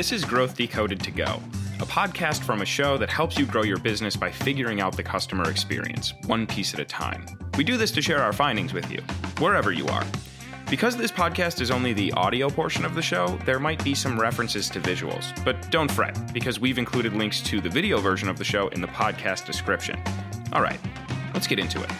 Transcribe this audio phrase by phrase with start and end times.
[0.00, 1.42] This is Growth Decoded to Go,
[1.78, 5.02] a podcast from a show that helps you grow your business by figuring out the
[5.02, 7.26] customer experience, one piece at a time.
[7.58, 9.02] We do this to share our findings with you,
[9.40, 10.06] wherever you are.
[10.70, 14.18] Because this podcast is only the audio portion of the show, there might be some
[14.18, 18.38] references to visuals, but don't fret, because we've included links to the video version of
[18.38, 20.02] the show in the podcast description.
[20.54, 20.80] All right,
[21.34, 21.90] let's get into it.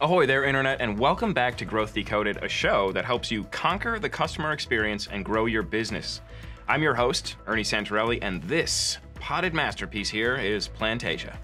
[0.00, 3.98] Ahoy there, Internet, and welcome back to Growth Decoded, a show that helps you conquer
[3.98, 6.20] the customer experience and grow your business.
[6.68, 11.34] I'm your host, Ernie Santorelli, and this potted masterpiece here is Plantasia.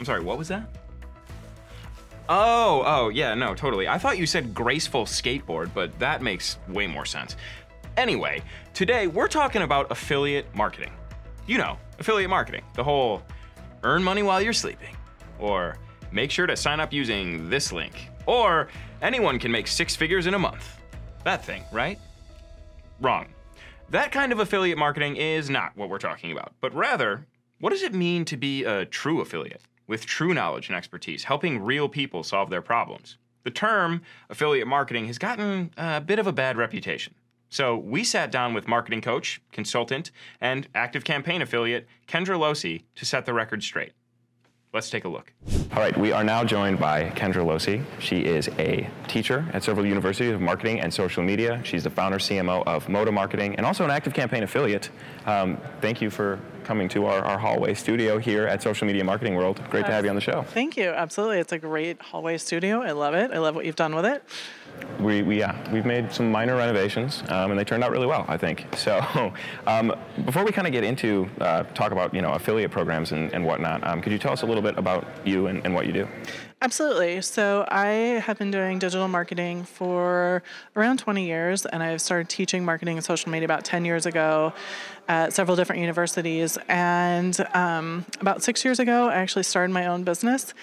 [0.00, 0.68] I'm sorry, what was that?
[2.28, 3.86] Oh, oh, yeah, no, totally.
[3.86, 7.36] I thought you said graceful skateboard, but that makes way more sense.
[7.96, 8.42] Anyway,
[8.74, 10.90] today we're talking about affiliate marketing.
[11.46, 13.22] You know, affiliate marketing, the whole
[13.84, 14.96] earn money while you're sleeping,
[15.38, 15.76] or
[16.12, 18.10] make sure to sign up using this link.
[18.26, 18.68] Or
[19.02, 20.80] anyone can make six figures in a month.
[21.24, 21.98] That thing, right?
[23.00, 23.26] Wrong.
[23.90, 27.26] That kind of affiliate marketing is not what we're talking about, but rather,
[27.60, 31.60] what does it mean to be a true affiliate with true knowledge and expertise, helping
[31.62, 33.16] real people solve their problems?
[33.44, 37.14] The term affiliate marketing has gotten a bit of a bad reputation.
[37.48, 43.24] So we sat down with marketing coach, consultant, and ActiveCampaign affiliate Kendra Losee to set
[43.24, 43.92] the record straight.
[44.76, 45.32] Let's take a look.
[45.72, 47.82] All right, we are now joined by Kendra Losee.
[47.98, 51.62] She is a teacher at several universities of marketing and social media.
[51.64, 54.90] She's the founder CMO of Moda Marketing and also an ActiveCampaign affiliate.
[55.24, 59.34] Um, thank you for coming to our, our hallway studio here at Social Media Marketing
[59.34, 59.62] World.
[59.70, 60.42] Great to have you on the show.
[60.42, 60.90] Thank you.
[60.90, 61.38] Absolutely.
[61.38, 62.82] It's a great hallway studio.
[62.82, 63.30] I love it.
[63.30, 64.22] I love what you've done with it.
[65.00, 68.24] We, we yeah, we've made some minor renovations, um, and they turned out really well,
[68.28, 68.66] I think.
[68.76, 69.32] So,
[69.66, 73.32] um, before we kind of get into uh, talk about you know affiliate programs and,
[73.32, 75.86] and whatnot, um, could you tell us a little bit about you and, and what
[75.86, 76.08] you do?
[76.62, 77.20] Absolutely.
[77.20, 77.86] So I
[78.24, 80.42] have been doing digital marketing for
[80.74, 84.54] around 20 years, and I've started teaching marketing and social media about 10 years ago
[85.06, 86.56] at several different universities.
[86.68, 90.54] And um, about six years ago, I actually started my own business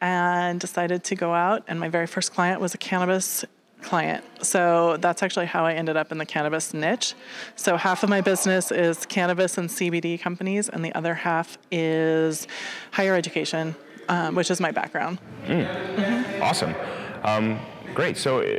[0.00, 1.64] and decided to go out.
[1.66, 3.44] And my very first client was a cannabis
[3.82, 4.24] client.
[4.42, 7.14] So that's actually how I ended up in the cannabis niche.
[7.56, 12.46] So half of my business is cannabis and CBD companies, and the other half is
[12.92, 13.74] higher education
[14.10, 15.18] um, which is my background.
[15.46, 15.96] Mm.
[15.96, 16.42] Mm-hmm.
[16.42, 16.74] Awesome.
[17.22, 17.60] Um,
[17.94, 18.16] great.
[18.16, 18.58] So uh,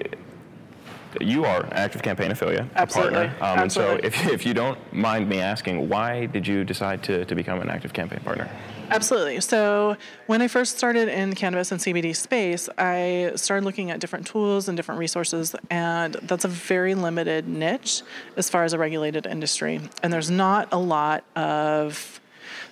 [1.20, 3.28] you are an ActiveCampaign affiliate, Absolutely.
[3.28, 3.36] partner.
[3.42, 4.06] Um, Absolutely.
[4.06, 7.36] And so if, if you don't mind me asking, why did you decide to, to
[7.36, 8.50] become an ActiveCampaign partner?
[8.92, 9.40] Absolutely.
[9.40, 9.96] So,
[10.28, 14.28] when I first started in the cannabis and CBD space, I started looking at different
[14.28, 18.02] tools and different resources, and that's a very limited niche
[18.36, 19.80] as far as a regulated industry.
[20.04, 22.20] And there's not a lot of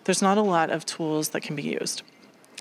[0.03, 2.03] there's not a lot of tools that can be used.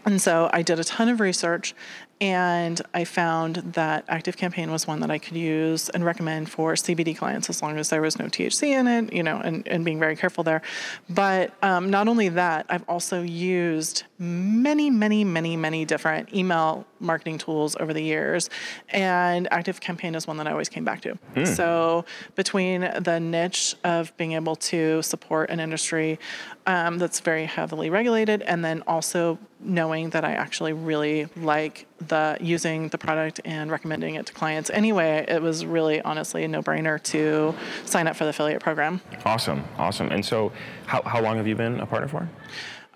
[0.04, 1.74] And so I did a ton of research
[2.20, 7.16] and I found that ActiveCampaign was one that I could use and recommend for CBD
[7.16, 10.00] clients as long as there was no THC in it, you know, and, and being
[10.00, 10.62] very careful there.
[11.08, 17.38] But um, not only that, I've also used many, many, many, many different email marketing
[17.38, 18.50] tools over the years.
[18.88, 21.16] And ActiveCampaign is one that I always came back to.
[21.36, 21.46] Mm.
[21.46, 26.18] So between the niche of being able to support an industry
[26.66, 32.36] um, that's very heavily regulated, and then also knowing that I actually really like the
[32.40, 37.02] using the product and recommending it to clients anyway, it was really honestly a no-brainer
[37.04, 37.54] to
[37.86, 39.00] sign up for the affiliate program.
[39.24, 40.10] Awesome, awesome.
[40.10, 40.52] And so,
[40.86, 42.28] how how long have you been a partner for?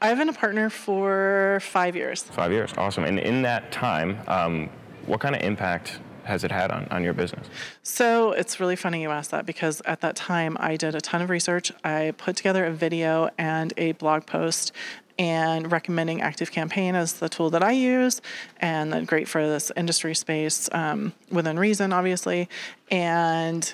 [0.02, 2.24] I've been a partner for five years.
[2.24, 3.04] Five years, awesome.
[3.04, 4.68] And in that time, um,
[5.06, 7.46] what kind of impact has it had on, on your business?
[7.84, 11.22] So it's really funny you asked that because at that time I did a ton
[11.22, 11.70] of research.
[11.84, 14.72] I put together a video and a blog post
[15.20, 18.20] and recommending ActiveCampaign as the tool that I use,
[18.58, 22.48] and then great for this industry space um, within reason, obviously.
[22.90, 23.72] And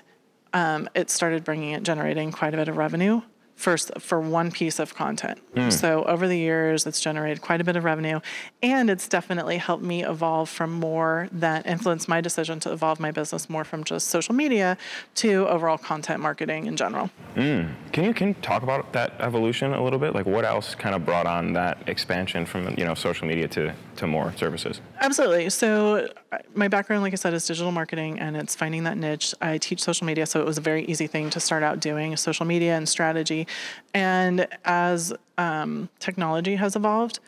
[0.53, 3.23] um, it started bringing it, generating quite a bit of revenue
[3.59, 5.41] first for one piece of content.
[5.55, 5.73] Mm.
[5.73, 8.21] So over the years, it's generated quite a bit of revenue,
[8.63, 13.11] and it's definitely helped me evolve from more that influenced my decision to evolve my
[13.11, 14.79] business more from just social media
[15.17, 17.11] to overall content marketing in general.
[17.35, 17.75] Mm.
[17.93, 20.15] Can you can you talk about that evolution a little bit?
[20.15, 23.75] Like what else kind of brought on that expansion from you know social media to
[23.97, 24.81] to more services?
[25.01, 25.49] Absolutely.
[25.51, 26.09] So
[26.55, 29.35] my background, like I said, is digital marketing, and it's finding that niche.
[29.41, 32.17] I teach social media, so it was a very easy thing to start out doing
[32.17, 33.47] social media and strategy
[33.95, 37.21] and as um, technology has evolved,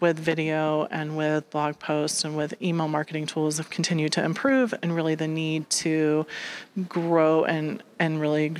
[0.00, 4.72] with video and with blog posts and with email marketing tools have continued to improve,
[4.82, 6.24] and really the need to
[6.88, 8.54] grow and and really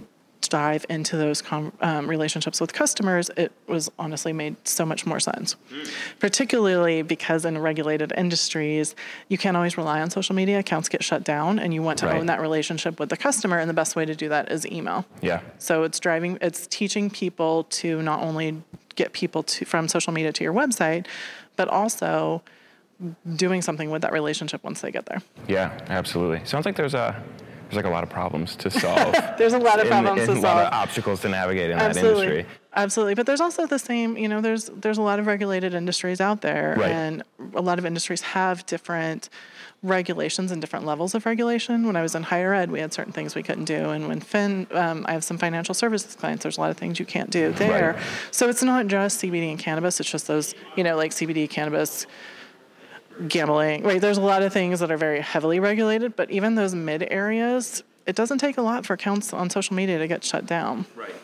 [0.48, 5.20] dive into those com- um, relationships with customers, it was honestly made so much more
[5.20, 5.56] sense.
[5.72, 5.90] Mm.
[6.18, 8.94] Particularly because in regulated industries,
[9.28, 10.58] you can't always rely on social media.
[10.58, 12.16] Accounts get shut down, and you want to right.
[12.16, 13.58] own that relationship with the customer.
[13.58, 15.04] And the best way to do that is email.
[15.20, 15.40] Yeah.
[15.58, 18.62] So it's driving, it's teaching people to not only
[18.94, 21.06] get people to from social media to your website,
[21.56, 22.42] but also
[23.36, 25.22] doing something with that relationship once they get there.
[25.46, 26.44] Yeah, absolutely.
[26.44, 27.22] Sounds like there's a
[27.68, 29.14] there's like a lot of problems to solve.
[29.38, 30.44] there's a lot of problems in, to solve.
[30.44, 32.26] A lot of obstacles to navigate in Absolutely.
[32.26, 32.56] that industry.
[32.74, 34.16] Absolutely, but there's also the same.
[34.16, 36.90] You know, there's there's a lot of regulated industries out there, right.
[36.90, 37.22] and
[37.54, 39.28] a lot of industries have different
[39.82, 41.86] regulations and different levels of regulation.
[41.86, 44.20] When I was in higher ed, we had certain things we couldn't do, and when
[44.20, 46.42] Fin, um, I have some financial services clients.
[46.42, 47.94] There's a lot of things you can't do there.
[47.94, 48.02] Right.
[48.30, 50.00] So it's not just CBD and cannabis.
[50.00, 52.06] It's just those, you know, like CBD, cannabis,
[53.26, 53.82] gambling.
[53.82, 54.00] Right.
[54.00, 57.82] There's a lot of things that are very heavily regulated, but even those mid areas,
[58.06, 60.86] it doesn't take a lot for accounts on social media to get shut down.
[60.94, 61.14] Right.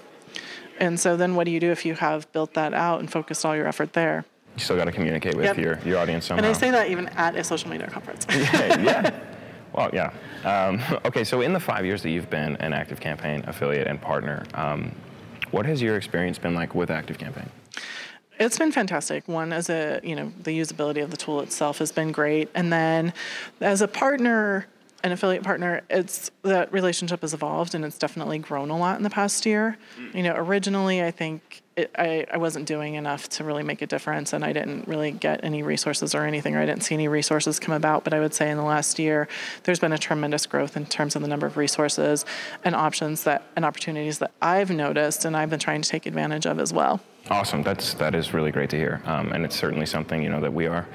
[0.79, 3.45] And so then what do you do if you have built that out and focused
[3.45, 4.25] all your effort there?
[4.57, 5.59] You still got to communicate with yep.
[5.59, 6.45] your, your audience somehow.
[6.45, 8.27] And I say that even at a social media conference.
[8.31, 9.21] yeah, yeah.
[9.75, 10.13] Well, yeah.
[10.45, 14.45] Um, okay, so in the five years that you've been an ActiveCampaign affiliate and partner,
[14.55, 14.95] um,
[15.51, 17.49] what has your experience been like with ActiveCampaign?
[18.39, 19.29] It's been fantastic.
[19.29, 22.73] One, as a you know, the usability of the tool itself has been great, and
[22.73, 23.13] then
[23.61, 24.67] as a partner,
[25.03, 29.03] an affiliate partner, it's that relationship has evolved and it's definitely grown a lot in
[29.03, 29.77] the past year.
[29.99, 30.15] Mm.
[30.15, 33.87] You know, originally I think it, I, I wasn't doing enough to really make a
[33.87, 37.09] difference and I didn't really get any resources or anything, or I didn't see any
[37.09, 38.05] resources come about.
[38.05, 39.29] But I would say in the last year,
[39.65, 42.25] there's been a tremendous growth in terms of the number of resources
[42.65, 46.47] and options that and opportunities that I've noticed and I've been trying to take advantage
[46.47, 47.01] of as well.
[47.31, 47.63] Awesome.
[47.63, 50.53] That's that is really great to hear, um, and it's certainly something you know that
[50.53, 50.87] we are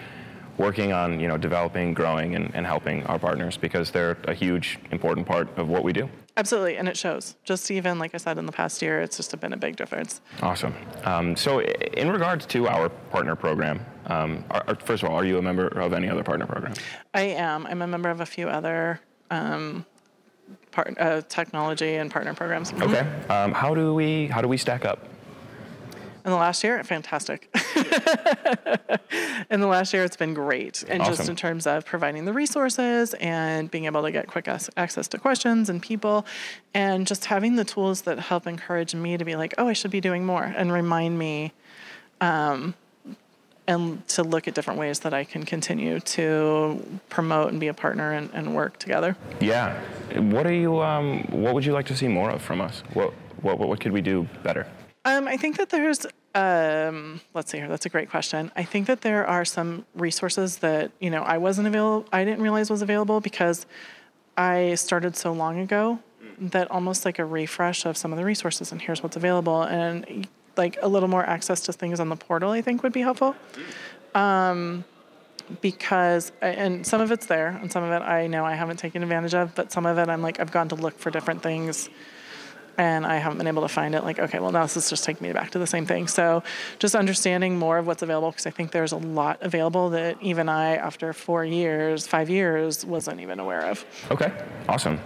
[0.60, 4.78] working on you know developing, growing, and, and helping our partners because they're a huge
[4.92, 6.08] important part of what we do.
[6.38, 7.36] Absolutely, and it shows.
[7.44, 10.22] Just even like I said in the past year, it's just been a big difference.
[10.42, 10.74] Awesome.
[11.04, 15.26] Um, so, in regards to our partner program, um, are, are, first of all, are
[15.26, 16.74] you a member of any other partner program?
[17.14, 17.66] I am.
[17.68, 19.86] I'm a member of a few other um,
[20.72, 22.74] part, uh, technology and partner programs.
[22.74, 23.08] Okay.
[23.30, 25.06] Um, how do we how do we stack up?
[26.26, 27.50] In the last year, fantastic.
[29.50, 30.84] in the last year, it's been great.
[30.88, 31.16] And awesome.
[31.16, 35.18] just in terms of providing the resources and being able to get quick access to
[35.18, 36.26] questions and people,
[36.74, 39.92] and just having the tools that help encourage me to be like, oh, I should
[39.92, 41.54] be doing more, and remind me.
[42.22, 42.76] Um,
[43.68, 47.74] and to look at different ways that I can continue to promote and be a
[47.74, 49.16] partner and, and work together.
[49.40, 49.80] Yeah.
[50.18, 50.82] What are you?
[50.82, 52.82] Um, what would you like to see more of from us?
[52.94, 54.66] What what what could we do better?
[55.06, 56.06] Um, I think that there's,
[56.36, 58.52] um, let's see here, that's a great question.
[58.56, 62.42] I think that there are some resources that, you know, I wasn't available, I didn't
[62.42, 63.66] realize was available because
[64.38, 66.00] I started so long ago
[66.40, 70.28] that almost like a refresh of some of the resources and here's what's available and
[70.58, 73.36] like a little more access to things on the portal, I think would be helpful.
[74.14, 74.84] Um,
[75.62, 79.02] because and some of it's there and some of it I know I haven't taken
[79.02, 81.90] advantage of, but some of it I'm like I've gone to look for different things
[82.80, 84.06] and I haven't been able to find it.
[84.06, 86.08] Like, okay, well, now this is just taking me back to the same thing.
[86.08, 86.42] So,
[86.80, 90.48] just understanding more of what's available because I think there's a lot available that even
[90.48, 93.86] I, after four years, five years, wasn't even aware of.
[94.10, 94.32] Okay,
[94.70, 94.98] awesome.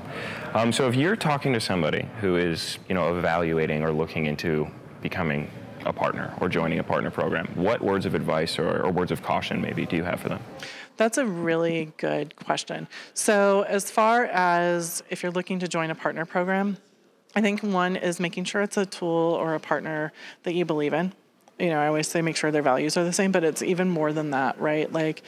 [0.54, 4.68] Um, so, if you're talking to somebody who is, you know, evaluating or looking into
[5.02, 5.50] becoming
[5.86, 9.24] a partner or joining a partner program, what words of advice or, or words of
[9.24, 10.40] caution maybe do you have for them?
[10.96, 12.88] That's a really good question.
[13.16, 16.78] So, as far as if you're looking to join a partner program,
[17.36, 20.12] I think one is making sure it's a tool or a partner
[20.44, 21.14] that you believe in.
[21.60, 23.90] You know, I always say make sure their values are the same, but it's even
[23.90, 24.92] more than that, right?
[24.92, 25.22] Like,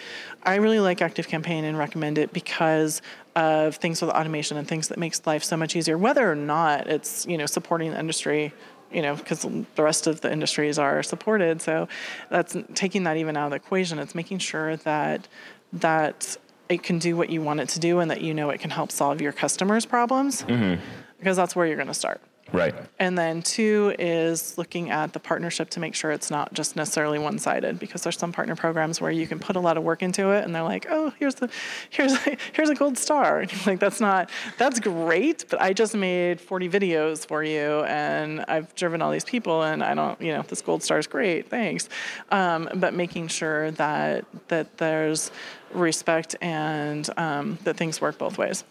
[0.44, 3.02] I really like ActiveCampaign and recommend it because
[3.36, 6.88] of things with automation and things that makes life so much easier, whether or not
[6.88, 8.54] it's, you know, supporting the industry
[8.92, 11.62] you know, because the rest of the industries are supported.
[11.62, 11.88] So
[12.30, 14.00] that's taking that even out of the equation.
[14.00, 15.28] It's making sure that
[15.74, 16.38] that
[16.70, 18.70] it can do what you want it to do and that you know it can
[18.70, 20.44] help solve your customers' problems.
[20.44, 20.82] Mm-hmm
[21.18, 22.22] because that's where you're going to start.
[22.54, 22.76] Right.
[23.00, 27.18] And then two is looking at the partnership to make sure it's not just necessarily
[27.18, 30.30] one-sided because there's some partner programs where you can put a lot of work into
[30.30, 31.50] it and they're like, "Oh, here's the
[31.90, 32.16] here's
[32.54, 36.40] here's a gold star." And you're like, "That's not that's great, but I just made
[36.40, 40.44] 40 videos for you and I've driven all these people and I don't, you know,
[40.44, 41.50] this gold star is great.
[41.50, 41.90] Thanks."
[42.30, 45.32] Um, but making sure that that there's
[45.74, 48.64] respect and um, that things work both ways.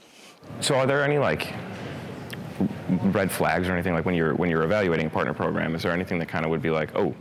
[0.60, 1.52] So are there any like
[3.14, 5.74] red flags or anything like when you're when you're evaluating a partner program?
[5.74, 7.14] Is there anything that kind of would be like, oh,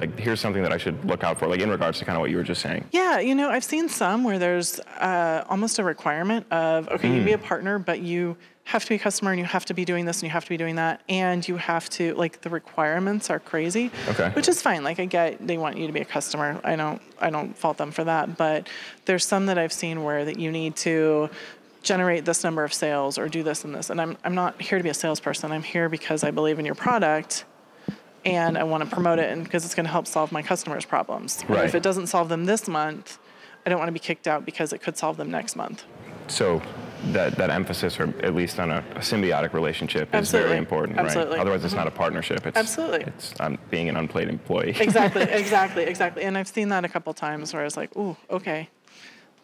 [0.00, 2.20] like here's something that I should look out for, like in regards to kind of
[2.20, 2.84] what you were just saying?
[2.92, 7.16] Yeah, you know, I've seen some where there's uh, almost a requirement of okay, mm.
[7.16, 8.36] you be a partner, but you
[8.66, 10.42] have to be a customer and you have to be doing this and you have
[10.42, 14.48] to be doing that and you have to like the requirements are crazy okay which
[14.48, 17.30] is fine like i get they want you to be a customer i don't i
[17.30, 18.68] don't fault them for that but
[19.04, 21.30] there's some that i've seen where that you need to
[21.86, 24.76] generate this number of sales or do this and this and i'm, I'm not here
[24.76, 27.44] to be a salesperson i'm here because i believe in your product
[28.24, 30.84] and i want to promote it and because it's going to help solve my customers
[30.84, 31.64] problems right.
[31.64, 33.18] if it doesn't solve them this month
[33.64, 35.84] i don't want to be kicked out because it could solve them next month
[36.26, 36.60] so
[37.12, 40.44] that, that emphasis, or at least on a, a symbiotic relationship, Absolutely.
[40.44, 41.34] is very important, Absolutely.
[41.34, 41.40] right?
[41.40, 42.46] Otherwise, it's not a partnership.
[42.46, 43.02] It's, Absolutely.
[43.02, 44.74] It's um, being an unpaid employee.
[44.80, 46.24] exactly, exactly, exactly.
[46.24, 48.68] And I've seen that a couple times where I was like, ooh, okay,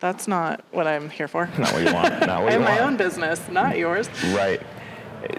[0.03, 1.47] that's not what I'm here for.
[1.57, 2.27] Not what you want.
[2.27, 2.75] Not what I you have want.
[2.75, 4.11] my own business, not yours.
[4.35, 4.61] Right.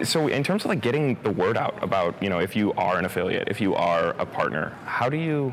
[0.02, 2.98] So, in terms of like getting the word out about, you know, if you are
[2.98, 5.52] an affiliate, if you are a partner, how do you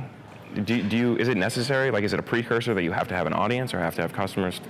[0.63, 3.15] do, do you is it necessary like is it a precursor that you have to
[3.15, 4.62] have an audience or have to have customers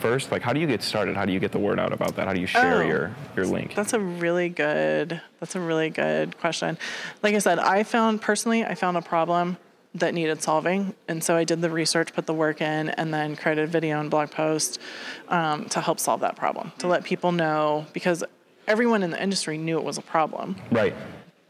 [0.00, 0.32] first?
[0.32, 1.16] Like, how do you get started?
[1.16, 2.26] How do you get the word out about that?
[2.26, 3.76] How do you share oh, your your link?
[3.76, 5.20] That's a really good.
[5.38, 6.76] That's a really good question.
[7.22, 9.56] Like I said, I found personally, I found a problem
[9.94, 13.36] that needed solving, and so I did the research, put the work in, and then
[13.36, 14.80] created a video and blog post
[15.28, 18.24] um, to help solve that problem, to let people know because
[18.66, 20.56] everyone in the industry knew it was a problem.
[20.70, 20.94] Right.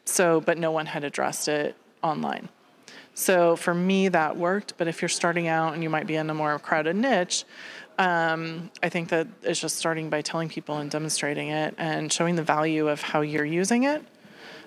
[0.05, 2.49] So, but no one had addressed it online.
[3.15, 4.75] So for me, that worked.
[4.77, 7.45] But if you're starting out and you might be in a more crowded niche,
[7.97, 12.35] um, I think that it's just starting by telling people and demonstrating it and showing
[12.35, 14.05] the value of how you're using it.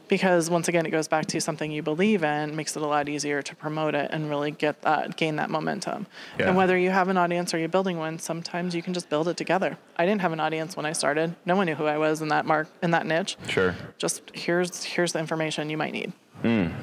[0.08, 3.10] Because once again, it goes back to something you believe in, makes it a lot
[3.10, 6.08] easier to promote it and really get that, gain that momentum.
[6.40, 6.48] Yeah.
[6.48, 9.28] And whether you have an audience or you're building one, sometimes you can just build
[9.28, 9.78] it together.
[9.98, 11.36] I didn't have an audience when I started.
[11.46, 13.38] No one knew who I was in that mark in that niche.
[13.48, 13.76] Sure.
[13.98, 16.14] Just here's here's the information you might need.
[16.44, 16.74] Mm.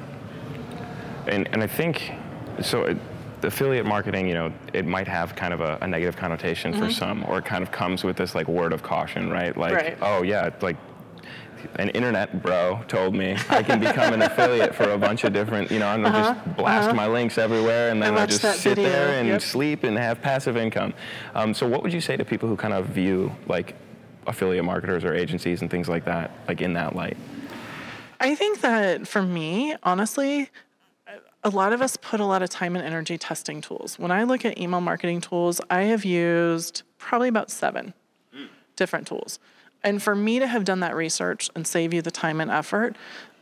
[1.27, 2.11] And and I think
[2.61, 2.83] so.
[2.83, 2.97] It,
[3.43, 6.83] affiliate marketing, you know, it might have kind of a, a negative connotation mm-hmm.
[6.83, 9.55] for some, or it kind of comes with this like word of caution, right?
[9.55, 9.97] Like, right.
[10.01, 10.77] oh yeah, like
[11.75, 15.71] an internet bro told me I can become an affiliate for a bunch of different,
[15.71, 16.33] you know, I'm gonna uh-huh.
[16.33, 16.95] just blast uh-huh.
[16.95, 18.89] my links everywhere and then I, I just sit video.
[18.89, 19.41] there and yep.
[19.41, 20.93] sleep and have passive income.
[21.33, 23.75] Um, so what would you say to people who kind of view like
[24.27, 27.17] affiliate marketers or agencies and things like that, like in that light?
[28.19, 30.49] I think that for me, honestly,
[31.43, 33.99] a lot of us put a lot of time and energy testing tools.
[33.99, 37.93] When I look at email marketing tools, I have used probably about seven
[38.35, 38.47] mm.
[38.75, 39.39] different tools.
[39.85, 42.95] And for me to have done that research and save you the time and effort,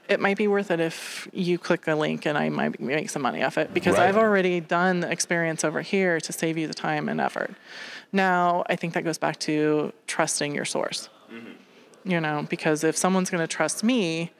[0.09, 3.21] it might be worth it if you click a link and I might make some
[3.21, 4.09] money off it because right.
[4.09, 7.55] I've already done the experience over here to save you the time and effort.
[8.11, 11.07] Now, I think that goes back to trusting your source.
[11.31, 12.11] Mm-hmm.
[12.11, 14.31] You know, because if someone's going to trust me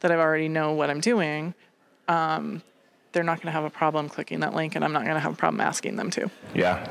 [0.00, 1.54] that I already know what I'm doing,
[2.08, 2.62] um,
[3.12, 5.20] they're not going to have a problem clicking that link, and I'm not going to
[5.20, 6.30] have a problem asking them to.
[6.54, 6.86] Yeah.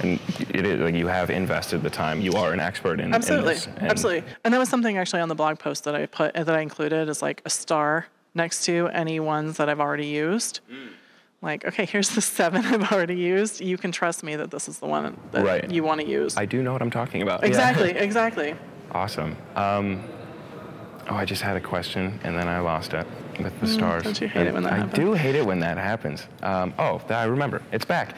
[0.00, 2.20] And it is like you have invested the time.
[2.20, 4.30] You are an expert in absolutely, in this, and absolutely.
[4.44, 7.08] And that was something actually on the blog post that I put that I included
[7.08, 10.60] is like a star next to any ones that I've already used.
[10.70, 10.88] Mm.
[11.44, 13.60] Like, okay, here's the seven I've already used.
[13.60, 15.70] You can trust me that this is the one that right.
[15.70, 16.36] you want to use.
[16.36, 17.44] I do know what I'm talking about.
[17.44, 18.02] Exactly, yeah.
[18.02, 18.56] exactly.
[18.92, 19.36] Awesome.
[19.56, 20.04] Um,
[21.10, 23.04] oh, I just had a question and then I lost it
[23.40, 24.04] with the mm, stars.
[24.04, 24.94] Don't you hate and it when that I happens?
[24.94, 26.28] I do hate it when that happens.
[26.44, 27.60] Um, oh, I remember.
[27.72, 28.14] It's back.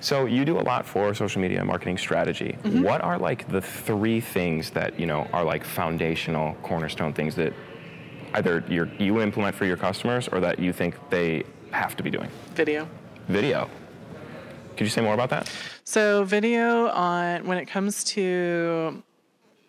[0.00, 2.56] So you do a lot for social media marketing strategy.
[2.62, 2.82] Mm-hmm.
[2.82, 7.52] What are like the three things that you know are like foundational cornerstone things that
[8.34, 12.10] either you you implement for your customers or that you think they have to be
[12.10, 12.30] doing?
[12.54, 12.88] Video.
[13.28, 13.68] Video.
[14.76, 15.50] Could you say more about that?
[15.84, 19.02] So video on when it comes to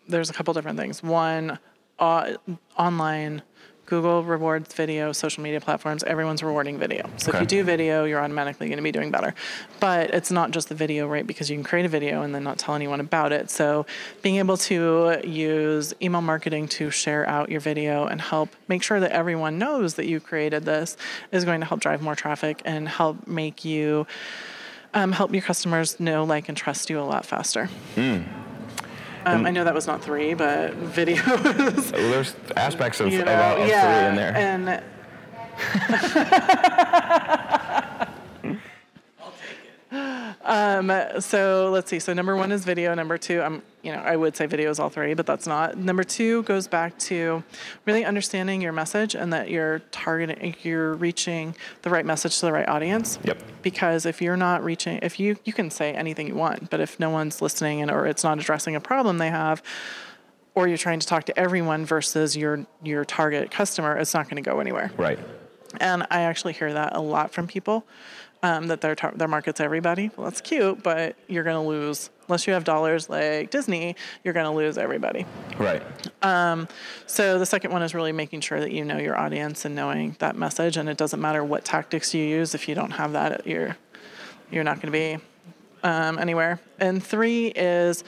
[0.07, 1.01] there's a couple different things.
[1.01, 1.59] One,
[1.99, 2.33] uh,
[2.77, 3.41] online
[3.87, 7.09] Google rewards video, social media platforms, everyone's rewarding video.
[7.17, 7.37] So okay.
[7.37, 9.33] if you do video, you're automatically going to be doing better.
[9.79, 11.25] But it's not just the video, right?
[11.25, 13.49] Because you can create a video and then not tell anyone about it.
[13.49, 13.85] So
[14.21, 18.99] being able to use email marketing to share out your video and help make sure
[18.99, 20.97] that everyone knows that you created this
[21.31, 24.05] is going to help drive more traffic and help make you
[24.93, 27.69] um, help your customers know, like, and trust you a lot faster.
[27.95, 28.25] Mm.
[29.33, 31.91] Um, I know that was not three, but video was.
[31.91, 34.35] Well, there's aspects of, you know, of, of yeah, three in there.
[34.35, 34.83] And
[40.47, 40.89] Um,
[41.19, 41.99] so let's see.
[41.99, 42.93] So number one is video.
[42.95, 45.77] Number two, I'm, you know, I would say video is all three, but that's not.
[45.77, 47.43] Number two goes back to
[47.85, 52.53] really understanding your message and that you're targeting, you're reaching the right message to the
[52.53, 53.19] right audience.
[53.25, 53.43] Yep.
[53.61, 56.97] Because if you're not reaching, if you you can say anything you want, but if
[56.97, 59.61] no one's listening and or it's not addressing a problem they have,
[60.55, 64.41] or you're trying to talk to everyone versus your your target customer, it's not going
[64.41, 64.91] to go anywhere.
[64.95, 65.19] Right.
[65.81, 67.85] And I actually hear that a lot from people
[68.47, 70.09] um, that their tar- their market's everybody.
[70.15, 73.95] Well, that's cute, but you're going to lose unless you have dollars like Disney.
[74.23, 75.25] You're going to lose everybody.
[75.57, 75.83] Right.
[77.07, 80.15] So the second one is really making sure that you know your audience and knowing
[80.19, 80.77] that message.
[80.77, 83.75] And it doesn't matter what tactics you use if you don't have that, you're
[84.51, 85.17] you're not going to be
[85.83, 86.59] um, anywhere.
[86.79, 88.03] And three is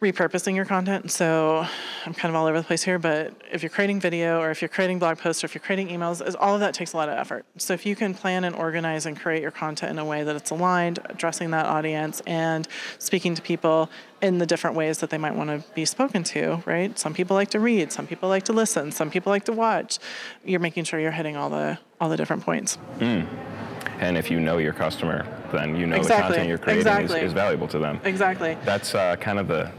[0.00, 1.10] repurposing your content.
[1.10, 1.66] So
[2.04, 4.60] I'm kind of all over the place here, but if you're creating video or if
[4.60, 6.96] you're creating blog posts or if you're creating emails, is all of that takes a
[6.96, 7.46] lot of effort.
[7.56, 10.36] So if you can plan and organize and create your content in a way that
[10.36, 13.88] it's aligned, addressing that audience and speaking to people
[14.20, 16.98] in the different ways that they might want to be spoken to, right?
[16.98, 19.98] Some people like to read, some people like to listen, some people like to watch.
[20.44, 22.76] You're making sure you're hitting all the all the different points.
[23.00, 27.20] And if you know your customer, then you know the content you're creating Exactly.
[27.20, 27.98] is, is valuable to them.
[28.04, 28.58] Exactly.
[28.64, 29.72] That's uh, kind of the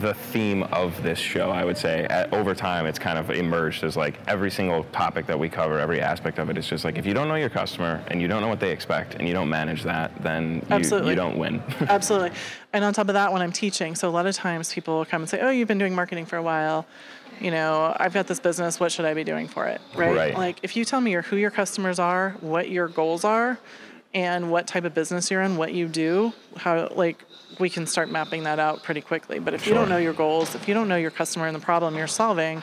[0.00, 2.04] the theme of this show, I would say.
[2.04, 5.78] At, over time, it's kind of emerged as like every single topic that we cover,
[5.78, 8.28] every aspect of it is just like if you don't know your customer and you
[8.28, 11.62] don't know what they expect and you don't manage that, then you, you don't win.
[11.80, 12.32] Absolutely.
[12.72, 15.04] And on top of that, when I'm teaching, so a lot of times people will
[15.04, 16.86] come and say, "Oh, you've been doing marketing for a while.
[17.40, 18.80] You know, I've got this business.
[18.80, 20.16] What should I be doing for it?" Right?
[20.16, 20.34] Right.
[20.34, 23.58] Like, if you tell me your, who your customers are, what your goals are,
[24.14, 27.24] and what type of business you're in, what you do, how like
[27.58, 29.38] we can start mapping that out pretty quickly.
[29.38, 31.60] But if you don't know your goals, if you don't know your customer and the
[31.60, 32.62] problem you're solving,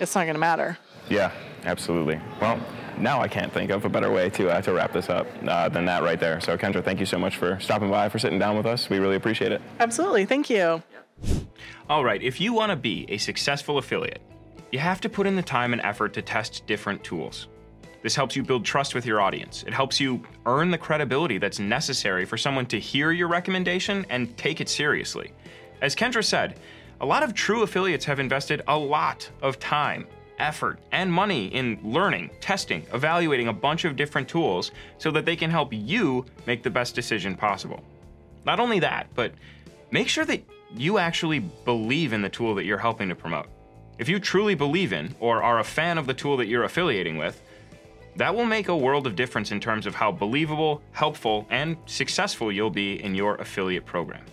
[0.00, 0.76] it's not going to matter.
[1.08, 1.30] yeah,
[1.64, 2.20] absolutely.
[2.40, 2.58] Well,
[2.98, 5.68] now I can't think of a better way to uh, to wrap this up uh,
[5.68, 6.40] than that right there.
[6.40, 8.88] So Kendra, thank you so much for stopping by, for sitting down with us.
[8.88, 9.60] We really appreciate it.
[9.80, 10.26] Absolutely.
[10.26, 10.82] Thank you.
[11.88, 14.20] All right, if you want to be a successful affiliate,
[14.72, 17.46] you have to put in the time and effort to test different tools.
[18.04, 19.64] This helps you build trust with your audience.
[19.66, 24.36] It helps you earn the credibility that's necessary for someone to hear your recommendation and
[24.36, 25.32] take it seriously.
[25.80, 26.58] As Kendra said,
[27.00, 30.06] a lot of true affiliates have invested a lot of time,
[30.38, 35.34] effort, and money in learning, testing, evaluating a bunch of different tools so that they
[35.34, 37.82] can help you make the best decision possible.
[38.44, 39.32] Not only that, but
[39.90, 40.44] make sure that
[40.76, 43.46] you actually believe in the tool that you're helping to promote.
[43.98, 47.16] If you truly believe in or are a fan of the tool that you're affiliating
[47.16, 47.40] with,
[48.16, 52.52] that will make a world of difference in terms of how believable, helpful, and successful
[52.52, 54.24] you'll be in your affiliate program.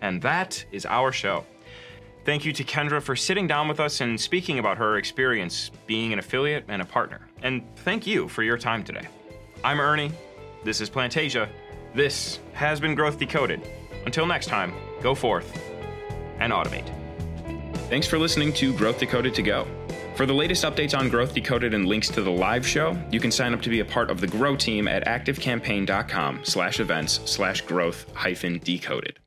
[0.00, 1.44] And that is our show.
[2.24, 6.12] Thank you to Kendra for sitting down with us and speaking about her experience being
[6.12, 7.20] an affiliate and a partner.
[7.42, 9.06] And thank you for your time today.
[9.62, 10.10] I'm Ernie.
[10.64, 11.48] This is Plantasia.
[11.94, 13.62] This has been Growth Decoded.
[14.04, 15.60] Until next time, go forth
[16.40, 16.90] and automate.
[17.88, 19.66] Thanks for listening to Growth Decoded to Go.
[20.16, 23.30] For the latest updates on Growth Decoded and links to the live show, you can
[23.30, 27.60] sign up to be a part of the Grow team at activecampaign.com slash events slash
[27.60, 29.18] growth hyphen decoded.